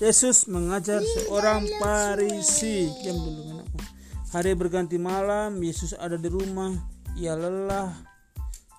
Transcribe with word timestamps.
Yesus 0.00 0.48
mengajar 0.48 1.04
seorang 1.04 1.68
Farisi. 1.76 2.88
Diam 3.04 3.20
dulu 3.20 3.40
anakku. 3.52 3.78
Hari 4.32 4.56
berganti 4.56 4.96
malam, 4.96 5.60
Yesus 5.60 5.92
ada 5.92 6.16
di 6.16 6.24
rumah. 6.32 6.72
Ia 7.20 7.36
lelah, 7.36 7.92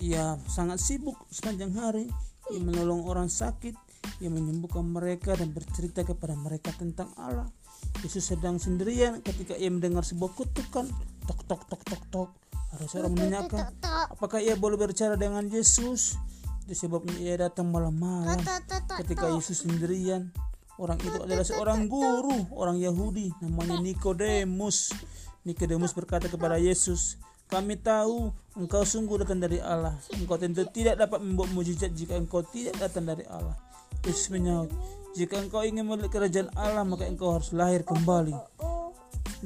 ia 0.00 0.40
sangat 0.48 0.80
sibuk 0.80 1.20
sepanjang 1.28 1.76
hari. 1.76 2.08
Ia 2.48 2.56
menolong 2.64 3.04
orang 3.04 3.28
sakit, 3.28 3.76
ia 4.24 4.32
menyembuhkan 4.32 4.88
mereka 4.88 5.36
dan 5.36 5.52
bercerita 5.52 6.00
kepada 6.00 6.32
mereka 6.32 6.72
tentang 6.80 7.12
Allah. 7.20 7.52
Yesus 8.00 8.32
sedang 8.32 8.56
sendirian 8.56 9.20
ketika 9.20 9.52
ia 9.52 9.68
mendengar 9.68 10.08
sebuah 10.08 10.32
kutukan. 10.32 10.88
Tok 11.28 11.40
tok 11.44 11.68
tok 11.68 11.82
tok 11.92 12.02
tok. 12.08 12.30
Ada 12.72 12.88
seorang 12.88 13.12
menanyakan, 13.12 13.68
apakah 14.16 14.40
ia 14.40 14.56
boleh 14.56 14.80
berbicara 14.80 15.20
dengan 15.20 15.44
Yesus? 15.44 16.16
Itu 16.64 16.88
sebabnya 16.88 17.20
ia 17.20 17.36
datang 17.36 17.68
malam-malam 17.68 18.40
ketika 19.04 19.28
Yesus 19.28 19.68
sendirian. 19.68 20.32
Orang 20.82 20.98
itu 20.98 21.14
adalah 21.14 21.46
seorang 21.46 21.86
guru, 21.86 22.34
orang 22.58 22.74
Yahudi, 22.74 23.30
namanya 23.38 23.78
Nikodemus. 23.78 24.90
Nikodemus 25.46 25.94
berkata 25.94 26.26
kepada 26.26 26.58
Yesus, 26.58 27.22
"Kami 27.46 27.78
tahu 27.78 28.34
engkau 28.58 28.82
sungguh 28.82 29.22
datang 29.22 29.38
dari 29.38 29.62
Allah. 29.62 29.94
Engkau 30.10 30.34
tentu 30.42 30.66
tidak 30.74 30.98
dapat 30.98 31.22
membuat 31.22 31.54
mujizat 31.54 31.94
jika 31.94 32.18
engkau 32.18 32.42
tidak 32.42 32.74
datang 32.82 33.06
dari 33.06 33.22
Allah." 33.30 33.54
Yesus 34.02 34.26
menyaut, 34.34 34.74
"Jika 35.14 35.38
engkau 35.38 35.62
ingin 35.62 35.86
melihat 35.86 36.18
kerajaan 36.18 36.50
Allah, 36.58 36.82
maka 36.82 37.06
engkau 37.06 37.30
harus 37.30 37.54
lahir 37.54 37.86
kembali." 37.86 38.34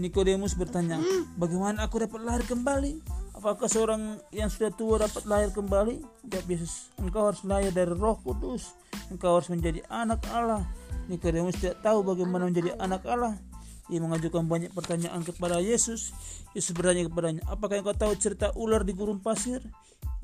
Nikodemus 0.01 0.57
bertanya, 0.57 1.05
"Bagaimana 1.37 1.85
aku 1.85 2.01
dapat 2.01 2.25
lahir 2.25 2.49
kembali? 2.49 3.05
Apakah 3.37 3.69
seorang 3.69 4.17
yang 4.33 4.49
sudah 4.49 4.73
tua 4.73 4.97
dapat 4.97 5.29
lahir 5.29 5.53
kembali?" 5.53 6.01
Jawab 6.25 6.47
Yesus, 6.49 6.89
"Engkau 6.97 7.29
harus 7.29 7.45
lahir 7.45 7.71
dari 7.71 7.93
Roh 7.93 8.17
Kudus. 8.25 8.73
Engkau 9.13 9.37
harus 9.37 9.53
menjadi 9.53 9.85
anak 9.93 10.25
Allah." 10.33 10.65
Nikodemus 11.07 11.61
tidak 11.63 11.85
tahu 11.87 12.03
bagaimana 12.03 12.51
menjadi 12.51 12.75
anak 12.81 13.07
Allah. 13.07 13.39
Ia 13.87 14.03
mengajukan 14.03 14.43
banyak 14.51 14.75
pertanyaan 14.75 15.23
kepada 15.23 15.63
Yesus. 15.63 16.11
Yesus 16.51 16.75
bertanya 16.75 17.07
kepadanya, 17.07 17.47
"Apakah 17.47 17.79
engkau 17.79 17.95
tahu 17.95 18.19
cerita 18.19 18.51
ular 18.59 18.83
di 18.83 18.91
gurun 18.91 19.23
pasir?" 19.23 19.63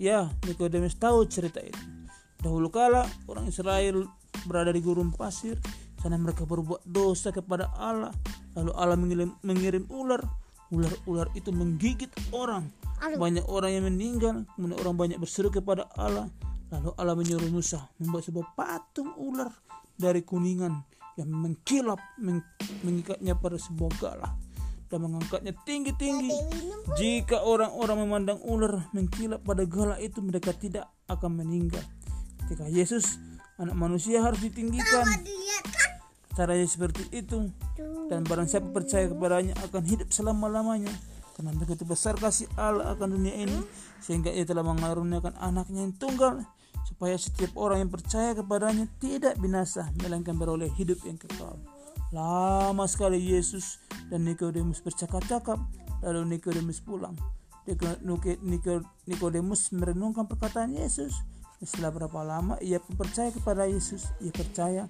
Ya, 0.01 0.27
Nikodemus 0.49 0.99
tahu 0.99 1.29
cerita 1.31 1.63
itu. 1.63 1.79
Dahulu 2.43 2.75
kala 2.75 3.07
orang 3.31 3.47
Israel 3.47 4.11
berada 4.51 4.75
di 4.75 4.83
gurun 4.83 5.15
pasir, 5.15 5.55
sana 6.03 6.19
mereka 6.19 6.43
berbuat 6.43 6.83
dosa 6.83 7.31
kepada 7.31 7.71
Allah. 7.79 8.11
Lalu 8.59 8.73
Allah 8.75 8.99
mengirim, 8.99 9.31
mengirim 9.47 9.87
ular. 9.95 10.19
Ular-ular 10.73 11.29
itu 11.37 11.53
menggigit 11.53 12.09
orang. 12.33 12.73
Banyak 13.03 13.45
orang 13.51 13.71
yang 13.77 13.85
meninggal, 13.87 14.49
kemudian 14.57 14.79
orang 14.81 14.97
banyak 14.97 15.19
berseru 15.21 15.53
kepada 15.53 15.91
Allah. 15.99 16.31
Lalu 16.73 16.91
Allah 16.97 17.15
menyuruh 17.19 17.51
Musa 17.53 17.85
membuat 18.01 18.25
sebuah 18.25 18.47
patung 18.57 19.13
ular 19.21 19.53
dari 19.93 20.25
kuningan 20.25 20.73
yang 21.21 21.29
mengkilap 21.29 22.01
meng, 22.17 22.41
mengikatnya 22.81 23.37
pada 23.37 23.61
sebuah 23.61 23.93
galah 24.01 24.33
dan 24.89 25.09
mengangkatnya 25.09 25.53
tinggi-tinggi. 25.65 26.33
Jika 26.97 27.45
orang-orang 27.45 28.09
memandang 28.09 28.41
ular 28.45 28.89
mengkilap 28.97 29.45
pada 29.45 29.65
galah 29.69 30.01
itu, 30.01 30.21
mereka 30.25 30.57
tidak 30.57 30.89
akan 31.09 31.45
meninggal. 31.45 31.81
Ketika 32.45 32.69
Yesus, 32.69 33.17
anak 33.57 33.77
manusia 33.77 34.21
harus 34.21 34.41
ditinggikan. 34.41 35.05
Caranya 36.33 36.65
seperti 36.65 37.09
itu. 37.13 37.53
Dan 38.13 38.29
barang 38.29 38.45
siapa 38.45 38.69
percaya 38.69 39.09
kepadanya 39.09 39.57
akan 39.65 39.83
hidup 39.89 40.13
selama-lamanya. 40.13 40.93
Karena 41.33 41.57
begitu 41.57 41.89
besar 41.89 42.13
kasih 42.21 42.45
Allah 42.61 42.93
akan 42.93 43.17
dunia 43.17 43.33
ini, 43.33 43.57
sehingga 44.05 44.29
ia 44.29 44.45
telah 44.45 44.61
mengaruniakan 44.61 45.33
anaknya 45.41 45.89
yang 45.89 45.97
tunggal, 45.97 46.45
supaya 46.85 47.17
setiap 47.17 47.57
orang 47.57 47.89
yang 47.89 47.89
percaya 47.89 48.37
kepadanya 48.37 48.85
tidak 49.01 49.41
binasa 49.41 49.89
melainkan 50.05 50.37
beroleh 50.37 50.69
hidup 50.77 51.01
yang 51.09 51.17
kekal. 51.17 51.57
Lama 52.13 52.85
sekali 52.85 53.17
Yesus 53.17 53.81
dan 54.13 54.29
Nikodemus 54.29 54.85
bercakap-cakap, 54.85 55.57
lalu 56.05 56.37
Nikodemus 56.37 56.85
pulang. 56.85 57.17
Nikodemus 59.09 59.73
merenungkan 59.73 60.29
perkataan 60.29 60.77
Yesus. 60.77 61.17
Setelah 61.65 61.95
berapa 61.97 62.21
lama 62.21 62.61
ia 62.61 62.77
percaya 62.77 63.33
kepada 63.33 63.65
Yesus. 63.65 64.13
Ia 64.21 64.35
percaya 64.35 64.83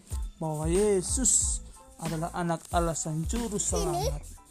bahwa 0.43 0.67
Yesus 0.67 1.63
adalah 2.03 2.31
anak 2.35 2.61
Allah 2.75 2.99
sang 2.99 3.23
juru 3.31 3.57
selamat. 3.57 4.42